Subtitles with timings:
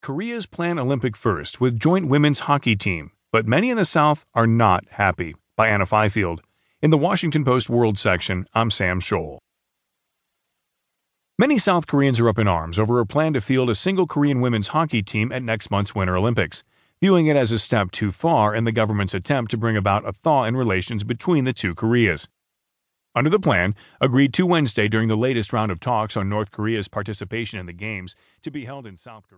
[0.00, 4.46] Korea's plan Olympic first with joint women's hockey team, but many in the South are
[4.46, 5.34] not happy.
[5.56, 6.40] By Anna Fifield.
[6.80, 9.38] In the Washington Post World section, I'm Sam Scholl.
[11.36, 14.40] Many South Koreans are up in arms over a plan to field a single Korean
[14.40, 16.62] women's hockey team at next month's Winter Olympics,
[17.00, 20.12] viewing it as a step too far in the government's attempt to bring about a
[20.12, 22.28] thaw in relations between the two Koreas.
[23.14, 26.86] Under the plan, agreed to Wednesday during the latest round of talks on North Korea's
[26.86, 29.36] participation in the Games to be held in South Korea.